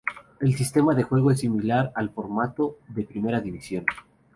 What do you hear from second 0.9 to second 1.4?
de juego